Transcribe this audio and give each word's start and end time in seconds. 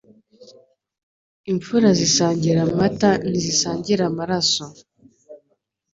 Imfura 1.51 1.89
zisangira 1.99 2.59
amata 2.67 3.09
ntizisangira 3.27 4.03
amaraso 4.11 4.63